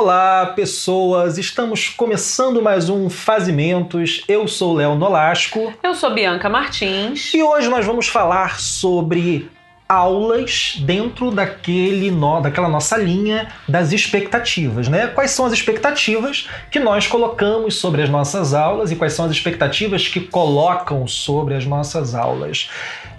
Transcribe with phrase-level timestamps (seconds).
[0.00, 1.38] Olá, pessoas!
[1.38, 4.22] Estamos começando mais um Fazimentos.
[4.28, 5.74] Eu sou Léo Nolasco.
[5.82, 7.34] Eu sou Bianca Martins.
[7.34, 9.50] E hoje nós vamos falar sobre
[9.88, 15.08] aulas dentro daquele no, daquela nossa linha das expectativas, né?
[15.08, 19.32] Quais são as expectativas que nós colocamos sobre as nossas aulas e quais são as
[19.32, 22.70] expectativas que colocam sobre as nossas aulas?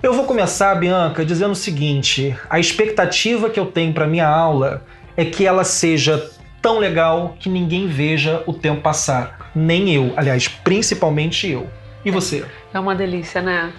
[0.01, 4.85] Eu vou começar, Bianca, dizendo o seguinte: a expectativa que eu tenho para minha aula
[5.17, 10.47] é que ela seja tão legal que ninguém veja o tempo passar, nem eu, aliás,
[10.47, 11.67] principalmente eu.
[12.03, 12.45] E você?
[12.73, 13.73] É uma delícia, né?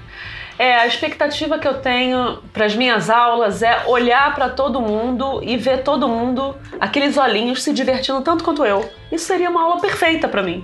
[0.58, 5.40] É, a expectativa que eu tenho para as minhas aulas é olhar para todo mundo
[5.42, 8.86] e ver todo mundo, aqueles olhinhos, se divertindo tanto quanto eu.
[9.10, 10.62] Isso seria uma aula perfeita para mim.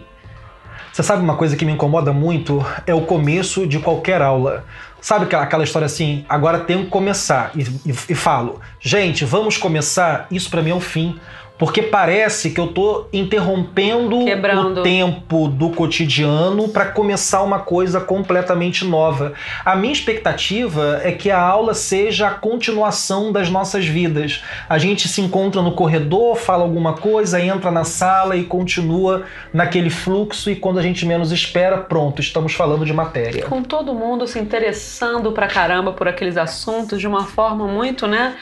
[0.92, 2.64] Você sabe uma coisa que me incomoda muito?
[2.86, 4.64] É o começo de qualquer aula.
[5.00, 10.26] Sabe aquela história assim, agora tenho que começar e, e, e falo, gente, vamos começar?
[10.30, 11.18] Isso para mim é o fim
[11.58, 14.80] porque parece que eu tô interrompendo Quebrando.
[14.80, 19.32] o tempo do cotidiano para começar uma coisa completamente nova.
[19.64, 24.42] A minha expectativa é que a aula seja a continuação das nossas vidas.
[24.68, 29.90] A gente se encontra no corredor, fala alguma coisa, entra na sala e continua naquele
[29.90, 33.46] fluxo e quando a gente menos espera, pronto, estamos falando de matéria.
[33.46, 38.36] Com todo mundo se interessando pra caramba por aqueles assuntos de uma forma muito, né,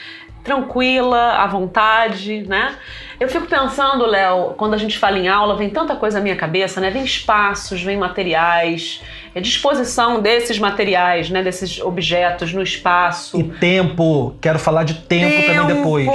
[0.45, 2.75] tranquila, à vontade, né?
[3.19, 6.35] Eu fico pensando, Léo, quando a gente fala em aula, vem tanta coisa na minha
[6.35, 6.91] cabeça, né?
[6.91, 9.01] Vem espaços, vem materiais,
[9.35, 11.41] a disposição desses materiais, né?
[11.41, 13.39] Desses objetos no espaço.
[13.39, 16.09] E tempo, quero falar de tempo, tempo também depois.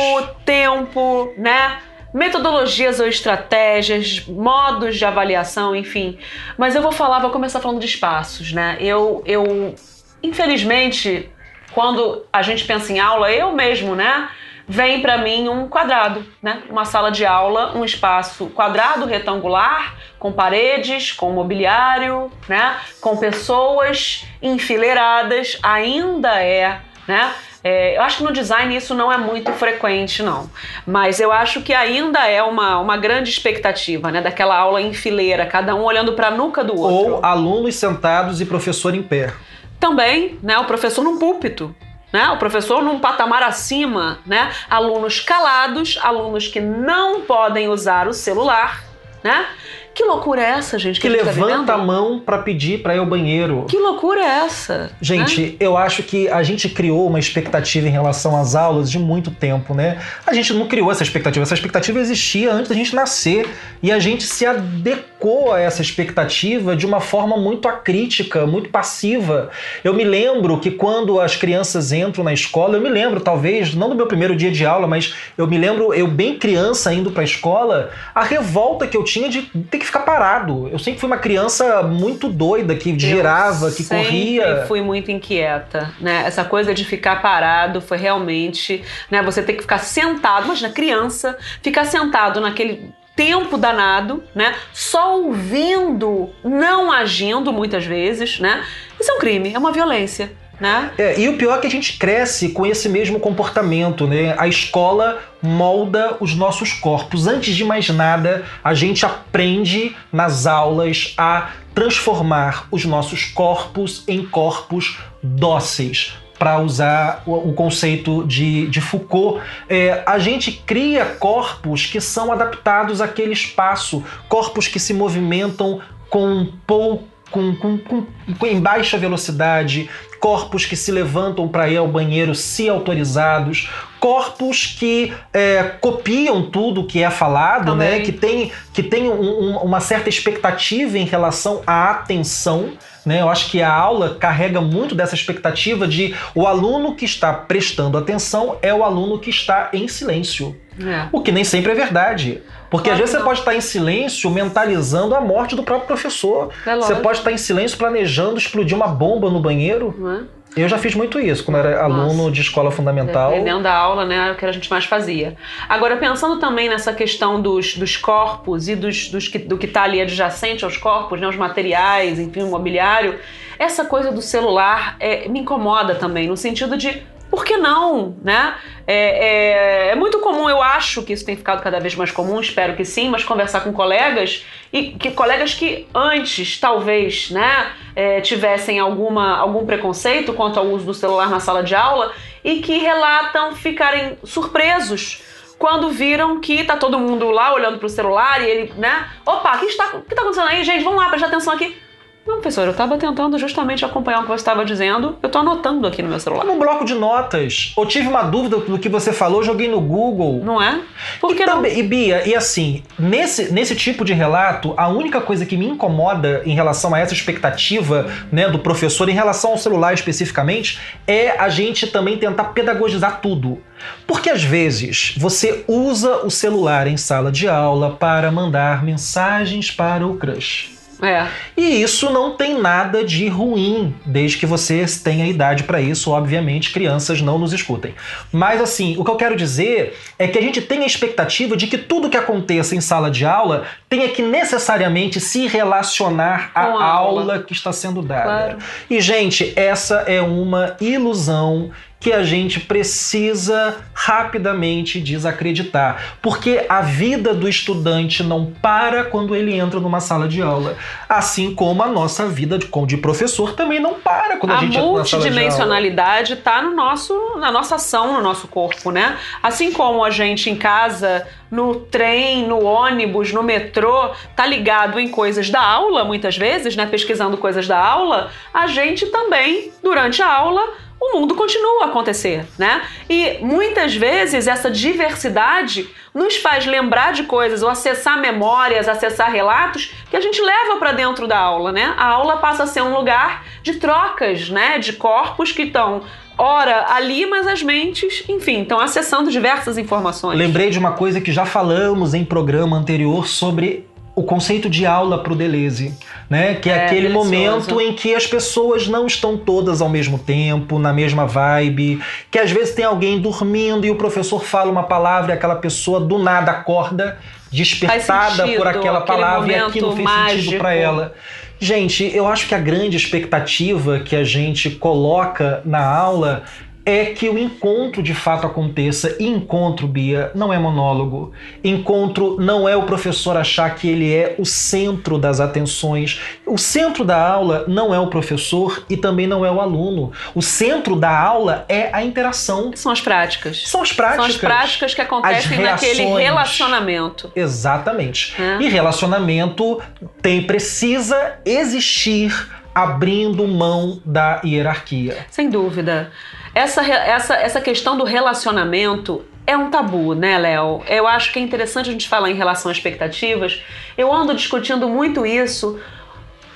[0.45, 1.79] Tempo, né?
[2.15, 6.19] Metodologias ou estratégias, modos de avaliação, enfim.
[6.57, 8.77] Mas eu vou falar, vou começar falando de espaços, né?
[8.81, 9.75] Eu, eu
[10.23, 11.31] infelizmente,
[11.73, 14.29] quando a gente pensa em aula, eu mesmo, né?
[14.67, 16.63] Vem para mim um quadrado, né?
[16.71, 22.77] Uma sala de aula, um espaço quadrado, retangular, com paredes, com mobiliário, né?
[23.01, 27.33] Com pessoas enfileiradas, ainda é, né?
[27.63, 30.49] É, eu acho que no design isso não é muito frequente, não.
[30.87, 34.23] Mas eu acho que ainda é uma, uma grande expectativa, né?
[34.23, 37.15] Daquela aula em fileira, cada um olhando para a nuca do outro.
[37.17, 39.35] Ou alunos sentados e professor em pé.
[39.81, 41.75] Também, né, o professor num púlpito,
[42.13, 48.13] né, o professor num patamar acima, né, alunos calados, alunos que não podem usar o
[48.13, 48.85] celular,
[49.25, 49.47] né?
[49.95, 51.01] Que loucura é essa, gente?
[51.01, 53.67] Que, que levanta tá a mão para pedir para ir ao banheiro.
[53.69, 54.91] Que loucura é essa?
[55.01, 55.57] Gente, né?
[55.59, 59.75] eu acho que a gente criou uma expectativa em relação às aulas de muito tempo,
[59.75, 59.99] né?
[60.27, 63.49] A gente não criou essa expectativa, essa expectativa existia antes da gente nascer
[63.83, 69.51] e a gente se adequou a essa expectativa de uma forma muito acrítica, muito passiva.
[69.85, 73.89] Eu me lembro que quando as crianças entram na escola, eu me lembro, talvez, não
[73.89, 77.23] do meu primeiro dia de aula, mas eu me lembro, eu bem criança indo para
[77.23, 80.69] a escola, a revolta que eu tinha de ter que ficar parado.
[80.69, 84.43] Eu sempre fui uma criança muito doida, que girava, que corria.
[84.43, 86.23] Eu fui muito inquieta, né?
[86.25, 89.21] Essa coisa de ficar parado foi realmente, né?
[89.23, 94.55] Você ter que ficar sentado, imagina, criança, ficar sentado naquele tempo danado, né?
[94.73, 98.65] Só ouvindo, não agindo muitas vezes, né?
[98.99, 100.33] Isso é um crime, é uma violência.
[100.61, 100.91] Né?
[100.99, 104.35] É, e o pior é que a gente cresce com esse mesmo comportamento, né?
[104.39, 107.27] A escola molda os nossos corpos.
[107.27, 114.27] Antes de mais nada, a gente aprende nas aulas a transformar os nossos corpos em
[114.27, 122.01] corpos dóceis, para usar o, conceito de, de Foucault, é, a gente cria corpos que
[122.01, 128.07] são adaptados àquele espaço, corpos que se movimentam com pouco com, com, com,
[128.47, 129.89] em baixa velocidade,
[130.21, 136.87] corpos que se levantam para ir ao banheiro se autorizados, corpos que é, copiam tudo
[136.87, 138.01] que é falado, né?
[138.01, 142.75] Que tem, que tem um, um, uma certa expectativa em relação à atenção.
[143.05, 143.21] Né?
[143.21, 147.97] Eu acho que a aula carrega muito dessa expectativa de o aluno que está prestando
[147.97, 150.57] atenção é o aluno que está em silêncio.
[150.79, 151.09] É.
[151.13, 152.43] O que nem sempre é verdade.
[152.71, 156.51] Porque claro às vezes você pode estar em silêncio mentalizando a morte do próprio professor.
[156.65, 159.95] É você pode estar em silêncio planejando explodir uma bomba no banheiro.
[160.37, 160.40] É?
[160.57, 162.03] Eu já fiz muito isso quando era Nossa.
[162.03, 163.31] aluno de escola fundamental.
[163.31, 165.37] Dependendo da aula, né, era o que a gente mais fazia.
[165.69, 169.83] Agora, pensando também nessa questão dos, dos corpos e dos, dos que, do que está
[169.83, 173.19] ali adjacente aos corpos, né, os materiais, enfim, o mobiliário,
[173.59, 178.57] essa coisa do celular é, me incomoda também, no sentido de por que não, né?
[178.87, 182.41] É, é, é, muito comum, eu acho que isso tem ficado cada vez mais comum,
[182.41, 188.21] espero que sim, mas conversar com colegas e que colegas que antes talvez, né, é,
[188.21, 192.13] tivessem alguma, algum preconceito quanto ao uso do celular na sala de aula
[192.43, 195.23] e que relatam ficarem surpresos
[195.57, 199.11] quando viram que tá todo mundo lá olhando pro celular e ele, né?
[199.27, 200.83] Opa, o que está, que tá acontecendo aí, gente?
[200.83, 201.77] Vamos lá, prestar atenção aqui.
[202.27, 205.17] Não, professor, eu estava tentando justamente acompanhar o que você estava dizendo.
[205.23, 206.43] Eu estou anotando aqui no meu celular.
[206.43, 207.73] Como um bloco de notas.
[207.77, 210.43] Ou tive uma dúvida do que você falou, joguei no Google.
[210.45, 210.81] Não é?
[211.19, 211.65] Por que e, não?
[211.65, 216.43] e Bia, e assim, nesse, nesse tipo de relato, a única coisa que me incomoda
[216.45, 221.49] em relação a essa expectativa né, do professor, em relação ao celular especificamente, é a
[221.49, 223.59] gente também tentar pedagogizar tudo.
[224.07, 230.07] Porque às vezes você usa o celular em sala de aula para mandar mensagens para
[230.07, 230.80] o crush.
[231.03, 231.27] É.
[231.57, 236.11] E isso não tem nada de ruim, desde que você tenha idade para isso.
[236.11, 237.95] Obviamente, crianças não nos escutem.
[238.33, 241.67] Mas assim, o que eu quero dizer é que a gente tem a expectativa de
[241.67, 246.85] que tudo que aconteça em sala de aula tenha que necessariamente se relacionar à aula.
[246.85, 248.23] aula que está sendo dada.
[248.23, 248.59] Claro.
[248.89, 251.71] E, gente, essa é uma ilusão
[252.01, 259.55] que a gente precisa rapidamente desacreditar, porque a vida do estudante não para quando ele
[259.55, 263.95] entra numa sala de aula, assim como a nossa vida de, de professor também não
[263.95, 265.19] para quando a, a gente entra na sala de aula.
[265.19, 269.19] A multidimensionalidade está no nosso, na nossa ação, no nosso corpo, né?
[269.43, 275.09] Assim como a gente em casa, no trem, no ônibus, no metrô, tá ligado em
[275.09, 276.87] coisas da aula, muitas vezes, né?
[276.87, 280.63] Pesquisando coisas da aula, a gente também, durante a aula,
[281.13, 282.83] mundo continua a acontecer, né?
[283.09, 289.95] E muitas vezes essa diversidade nos faz lembrar de coisas ou acessar memórias, acessar relatos
[290.11, 291.95] que a gente leva para dentro da aula, né?
[291.97, 294.79] A aula passa a ser um lugar de trocas, né?
[294.79, 296.03] De corpos que estão
[296.41, 300.39] ora ali, mas as mentes, enfim, estão acessando diversas informações.
[300.39, 303.90] Lembrei de uma coisa que já falamos em programa anterior sobre
[304.21, 305.95] o conceito de aula para o Deleuze,
[306.29, 306.55] né?
[306.55, 307.25] Que é, é aquele delicioso.
[307.25, 312.39] momento em que as pessoas não estão todas ao mesmo tempo, na mesma vibe, que
[312.39, 316.19] às vezes tem alguém dormindo e o professor fala uma palavra e aquela pessoa do
[316.19, 317.19] nada acorda,
[317.51, 320.43] despertada sentido, por aquela palavra e aquilo fez mágico.
[320.43, 321.15] sentido para ela.
[321.59, 326.45] Gente, eu acho que a grande expectativa que a gente coloca na aula
[326.85, 329.17] é que o encontro de fato aconteça.
[329.19, 331.33] E encontro, Bia, não é monólogo.
[331.63, 336.21] Encontro não é o professor achar que ele é o centro das atenções.
[336.47, 340.13] O centro da aula não é o professor e também não é o aluno.
[340.35, 342.73] O centro da aula é a interação.
[342.75, 343.63] São as práticas.
[343.67, 344.27] São as práticas.
[344.27, 347.31] São as práticas que acontecem naquele relacionamento.
[347.37, 348.35] Exatamente.
[348.41, 348.63] É.
[348.63, 349.81] E relacionamento
[350.23, 355.27] tem precisa existir abrindo mão da hierarquia.
[355.31, 356.11] Sem dúvida.
[356.55, 360.83] Essa, essa, essa questão do relacionamento é um tabu, né, Léo?
[360.89, 363.63] Eu acho que é interessante a gente falar em relação a expectativas.
[363.97, 365.81] Eu ando discutindo muito isso.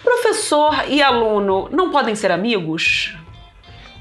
[0.03, 3.15] Professor e aluno não podem ser amigos?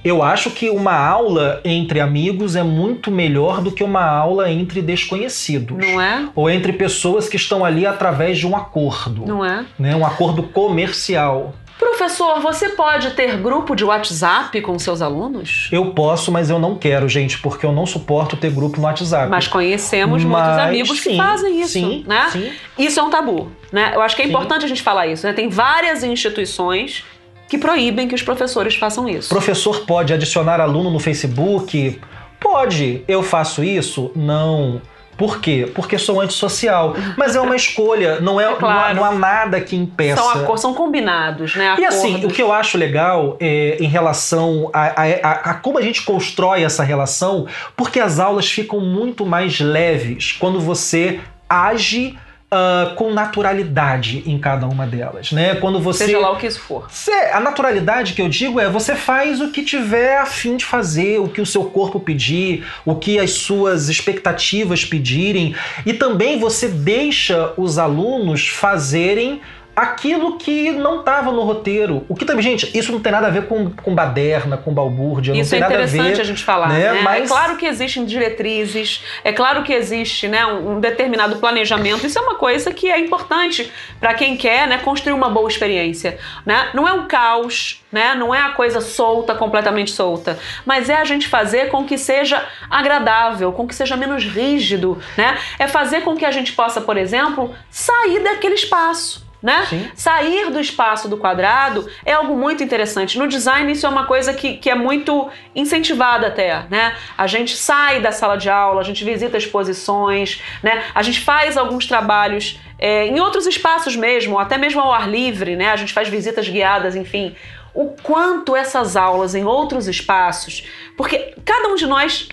[0.04, 4.82] Eu acho que uma aula entre amigos é muito melhor do que uma aula entre
[4.82, 5.78] desconhecidos.
[5.78, 6.28] Não é?
[6.36, 9.26] Ou entre pessoas que estão ali através de um acordo.
[9.26, 9.66] Não é?
[9.80, 9.96] Né?
[9.96, 11.56] Um acordo comercial.
[11.84, 15.68] Professor, você pode ter grupo de WhatsApp com seus alunos?
[15.70, 19.30] Eu posso, mas eu não quero, gente, porque eu não suporto ter grupo no WhatsApp.
[19.30, 22.30] Mas conhecemos mas, muitos amigos sim, que fazem isso, sim, né?
[22.32, 22.52] Sim.
[22.80, 23.92] Isso é um tabu, né?
[23.94, 25.34] Eu acho que é importante a gente falar isso, né?
[25.34, 27.04] Tem várias instituições
[27.50, 29.28] que proíbem que os professores façam isso.
[29.28, 32.00] Professor pode adicionar aluno no Facebook?
[32.40, 33.04] Pode.
[33.08, 34.10] Eu faço isso?
[34.16, 34.82] Não.
[35.18, 35.70] Por quê?
[35.74, 36.96] Porque sou antissocial.
[37.18, 38.96] Mas é uma escolha, não é, é claro.
[38.96, 40.22] não, há, não, há, nada que impeça.
[40.22, 41.72] São, são combinados, né?
[41.72, 41.84] Acordos.
[41.84, 45.78] E assim, o que eu acho legal é, em relação a, a, a, a, como
[45.78, 52.18] a gente constrói essa relação, porque as aulas ficam muito mais leves quando você age
[52.54, 55.56] uh, com naturalidade em cada uma delas, né?
[55.56, 56.88] Quando você seja lá o que isso for.
[57.34, 61.20] a naturalidade que eu digo é você faz o que tiver a fim de fazer,
[61.20, 65.56] o que o seu corpo pedir, o que as suas expectativas pedirem,
[65.86, 69.42] e também você deixa os alunos fazerem
[69.76, 72.06] aquilo que não estava no roteiro.
[72.08, 75.32] O que também, gente, isso não tem nada a ver com, com baderna, com balbúrdia,
[75.34, 75.86] isso não tem é nada a ver.
[75.86, 76.94] Isso é interessante a gente falar, né?
[76.94, 77.02] né?
[77.02, 77.24] Mas...
[77.24, 82.06] É claro que existem diretrizes, é claro que existe, né, um, determinado planejamento.
[82.06, 86.18] Isso é uma coisa que é importante para quem quer, né, construir uma boa experiência,
[86.46, 86.70] né?
[86.74, 88.14] Não é um caos, né?
[88.16, 92.46] Não é a coisa solta, completamente solta, mas é a gente fazer com que seja
[92.70, 95.38] agradável, com que seja menos rígido, né?
[95.58, 99.66] É fazer com que a gente possa, por exemplo, sair daquele espaço né?
[99.70, 99.92] Sim.
[99.94, 103.20] Sair do espaço do quadrado é algo muito interessante.
[103.20, 106.96] No design, isso é uma coisa que, que é muito incentivada até, né?
[107.18, 110.86] A gente sai da sala de aula, a gente visita exposições, né?
[110.96, 115.58] A gente faz alguns trabalhos é, em outros espaços mesmo, até mesmo ao ar livre,
[115.58, 115.72] né?
[115.72, 117.36] A gente faz visitas guiadas, enfim.
[117.74, 120.64] O quanto essas aulas em outros espaços,
[120.96, 122.30] porque cada um de nós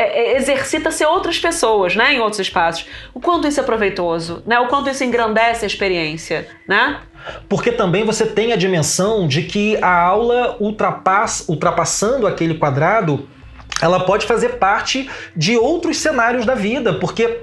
[0.00, 2.86] é, é, exercita-se outras pessoas, né, em outros espaços.
[3.12, 4.58] O quanto isso é proveitoso, né?
[4.58, 7.00] O quanto isso engrandece a experiência, né?
[7.48, 13.28] Porque também você tem a dimensão de que a aula ultrapass, ultrapassando aquele quadrado,
[13.82, 17.42] ela pode fazer parte de outros cenários da vida, porque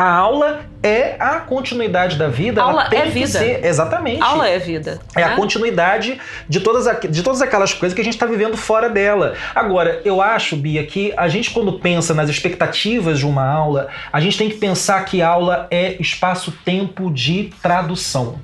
[0.00, 2.62] a aula é a continuidade da vida.
[2.62, 3.26] Aula ela tem é que vida.
[3.26, 4.22] ser exatamente.
[4.22, 4.98] Aula é vida.
[5.14, 5.36] É a né?
[5.36, 9.34] continuidade de todas, de todas aquelas coisas que a gente está vivendo fora dela.
[9.54, 14.18] Agora, eu acho, Bia, que a gente, quando pensa nas expectativas de uma aula, a
[14.20, 18.40] gente tem que pensar que aula é espaço-tempo de tradução.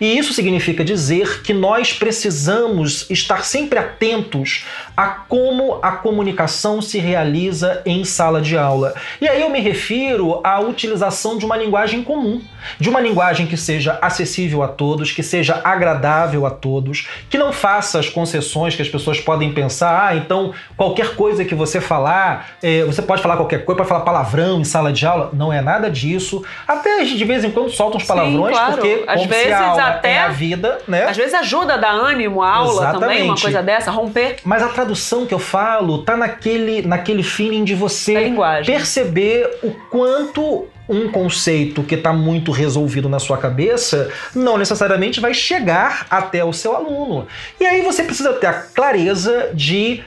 [0.00, 4.64] E isso significa dizer que nós precisamos estar sempre atentos
[5.00, 8.92] a como a comunicação se realiza em sala de aula.
[9.18, 12.42] E aí eu me refiro à utilização de uma linguagem comum,
[12.78, 17.50] de uma linguagem que seja acessível a todos, que seja agradável a todos, que não
[17.50, 22.50] faça as concessões que as pessoas podem pensar, ah, então qualquer coisa que você falar,
[22.62, 25.30] eh, você pode falar qualquer coisa, pode falar palavrão em sala de aula.
[25.32, 26.44] Não é nada disso.
[26.68, 28.72] Até de vez em quando solta uns palavrões, claro.
[28.74, 31.04] porque Às vezes aula até- é a vida, né?
[31.04, 33.42] Às vezes ajuda a dar ânimo à aula também, uma Exatamente.
[33.42, 38.32] coisa dessa, romper Mas a tradução que eu falo tá naquele, naquele feeling de você
[38.66, 45.32] perceber o quanto um conceito que está muito resolvido na sua cabeça não necessariamente vai
[45.32, 47.28] chegar até o seu aluno.
[47.60, 50.02] E aí você precisa ter a clareza de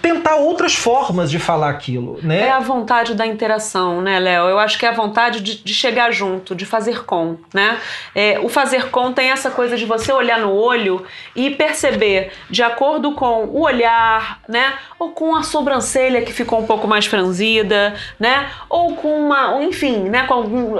[0.00, 2.46] tentar outras formas de falar aquilo, né?
[2.46, 4.48] É a vontade da interação, né, Léo?
[4.48, 7.78] Eu acho que é a vontade de, de chegar junto, de fazer com, né?
[8.14, 12.62] É, o fazer com tem essa coisa de você olhar no olho e perceber, de
[12.62, 14.74] acordo com o olhar, né?
[14.98, 18.50] Ou com a sobrancelha que ficou um pouco mais franzida, né?
[18.68, 20.24] Ou com uma, enfim, né?
[20.26, 20.76] Com algum,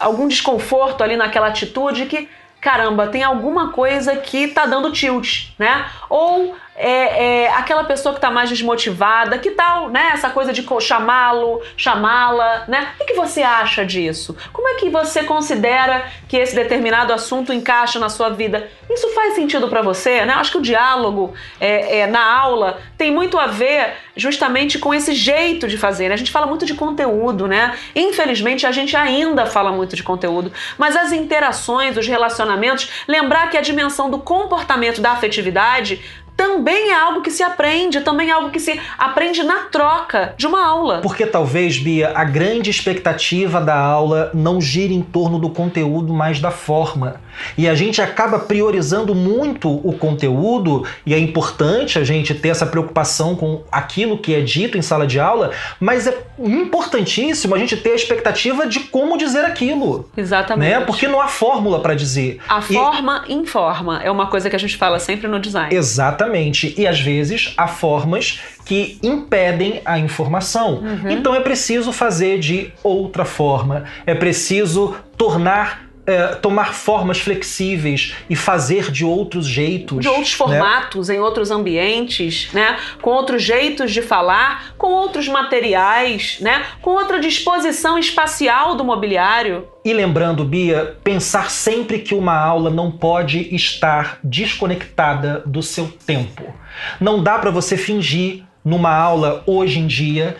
[0.00, 2.28] algum desconforto ali naquela atitude que
[2.60, 5.86] caramba, tem alguma coisa que tá dando tilt, né?
[6.08, 10.10] Ou é, é, aquela pessoa que tá mais desmotivada, que tal, né?
[10.12, 12.92] Essa coisa de chamá-lo, chamá-la, né?
[12.94, 14.36] O que, que você acha disso?
[14.52, 18.70] Como é que você considera que esse determinado assunto encaixa na sua vida?
[18.88, 20.34] Isso faz sentido para você, né?
[20.34, 25.14] Acho que o diálogo é, é, na aula tem muito a ver justamente com esse
[25.14, 26.08] jeito de fazer.
[26.08, 26.14] né?
[26.14, 27.76] A gente fala muito de conteúdo, né?
[27.94, 33.56] Infelizmente a gente ainda fala muito de conteúdo, mas as interações, os relacionamentos, lembrar que
[33.56, 36.00] a dimensão do comportamento da afetividade
[36.38, 40.46] também é algo que se aprende, também é algo que se aprende na troca de
[40.46, 41.00] uma aula.
[41.00, 46.38] Porque talvez, Bia, a grande expectativa da aula não gira em torno do conteúdo, mas
[46.40, 47.20] da forma.
[47.56, 52.66] E a gente acaba priorizando muito o conteúdo, e é importante a gente ter essa
[52.66, 57.76] preocupação com aquilo que é dito em sala de aula, mas é importantíssimo a gente
[57.76, 60.08] ter a expectativa de como dizer aquilo.
[60.16, 60.70] Exatamente.
[60.70, 60.80] Né?
[60.80, 62.40] Porque não há fórmula para dizer.
[62.48, 65.74] A E- forma informa é uma coisa que a gente fala sempre no design.
[65.74, 66.27] Exatamente.
[66.76, 70.82] E às vezes há formas que impedem a informação.
[71.08, 73.84] Então é preciso fazer de outra forma.
[74.06, 75.87] É preciso tornar.
[76.08, 80.00] Eh, tomar formas flexíveis e fazer de outros jeitos.
[80.00, 80.36] de outros né?
[80.38, 82.78] formatos, em outros ambientes, né?
[83.02, 86.64] Com outros jeitos de falar, com outros materiais, né?
[86.80, 89.68] Com outra disposição espacial do mobiliário.
[89.84, 96.54] E lembrando, Bia, pensar sempre que uma aula não pode estar desconectada do seu tempo.
[96.98, 100.38] Não dá para você fingir numa aula hoje em dia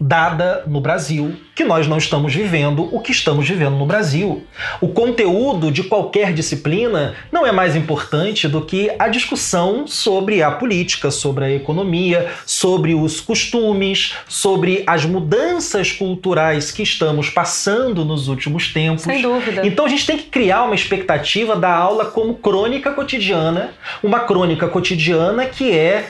[0.00, 4.46] dada no Brasil que nós não estamos vivendo o que estamos vivendo no Brasil.
[4.80, 10.52] O conteúdo de qualquer disciplina não é mais importante do que a discussão sobre a
[10.52, 18.28] política, sobre a economia, sobre os costumes, sobre as mudanças culturais que estamos passando nos
[18.28, 19.02] últimos tempos.
[19.02, 19.66] Sem dúvida.
[19.66, 24.68] Então a gente tem que criar uma expectativa da aula como crônica cotidiana, uma crônica
[24.68, 26.08] cotidiana que é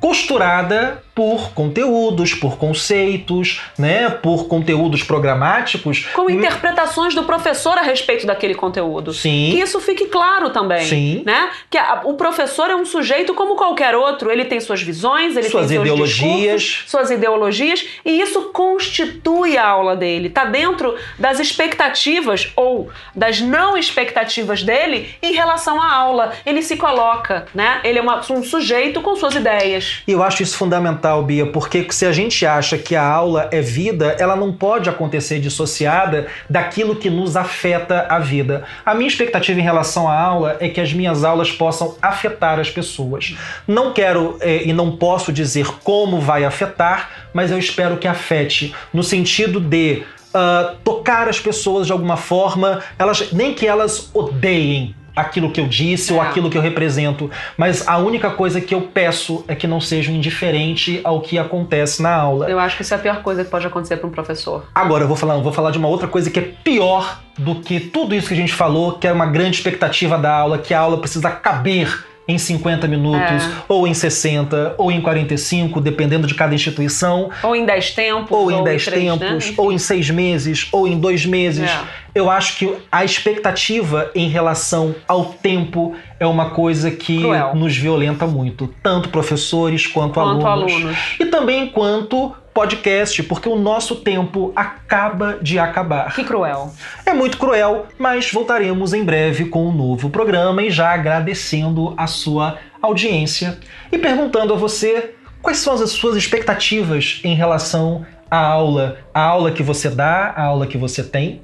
[0.00, 6.06] costurada por conteúdos, por conceitos, né, por conteúdos programáticos.
[6.14, 9.12] Com interpretações do professor a respeito daquele conteúdo.
[9.12, 9.48] Sim.
[9.50, 10.84] Que isso fique claro também.
[10.84, 11.22] Sim.
[11.26, 11.50] Né?
[11.68, 14.30] Que a- o professor é um sujeito como qualquer outro.
[14.30, 16.62] Ele tem suas visões, ele Suas tem ideologias.
[16.62, 20.30] discursos, suas ideologias, e isso constitui a aula dele.
[20.30, 26.32] Tá dentro das expectativas ou das não expectativas dele em relação à aula.
[26.46, 27.80] Ele se coloca, né?
[27.82, 30.02] Ele é uma- um sujeito com suas ideias.
[30.06, 33.60] E eu acho isso fundamental, Bia, porque se a gente acha que a aula é
[33.60, 38.64] vida, ela não pode acontecer dissociada daquilo que nos afeta a vida.
[38.84, 42.70] A minha expectativa em relação à aula é que as minhas aulas possam afetar as
[42.70, 43.36] pessoas.
[43.66, 48.74] Não quero eh, e não posso dizer como vai afetar, mas eu espero que afete
[48.92, 54.94] no sentido de ah, tocar as pessoas de alguma forma, elas nem que elas odeiem
[55.20, 56.14] aquilo que eu disse É.
[56.14, 59.80] ou aquilo que eu represento, mas a única coisa que eu peço é que não
[59.80, 62.48] sejam indiferente ao que acontece na aula.
[62.48, 64.64] Eu acho que isso é a pior coisa que pode acontecer para um professor.
[64.74, 67.56] Agora eu vou falar, eu vou falar de uma outra coisa que é pior do
[67.56, 70.74] que tudo isso que a gente falou, que é uma grande expectativa da aula, que
[70.74, 73.50] a aula precisa caber em 50 minutos, É.
[73.66, 78.30] ou em 60, ou em 45, dependendo de cada instituição, Ou em 10 tempos.
[78.30, 79.16] ou em 10 três, né?
[79.18, 79.54] tempos, Enfim.
[79.56, 81.70] ou em 6 meses, ou em 2 meses.
[81.70, 81.78] É.
[82.14, 87.54] Eu acho que a expectativa em relação ao tempo é uma coisa que Cruel.
[87.54, 90.72] nos violenta muito, tanto professores quanto, Quanto alunos.
[90.74, 90.96] alunos.
[91.20, 96.12] E também enquanto podcast, porque o nosso tempo acaba de acabar.
[96.12, 96.72] Que cruel.
[97.06, 102.08] É muito cruel, mas voltaremos em breve com um novo programa e já agradecendo a
[102.08, 103.60] sua audiência
[103.92, 109.52] e perguntando a você quais são as suas expectativas em relação à aula, a aula
[109.52, 111.40] que você dá, a aula que você tem.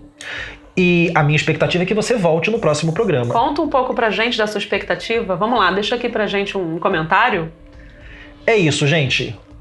[0.77, 3.33] E a minha expectativa é que você volte no próximo programa.
[3.33, 5.37] Conta um pouco pra gente da sua expectativa.
[5.37, 7.53] Vamos lá, deixa aqui pra gente um comentário.
[8.45, 9.39] É isso, gente.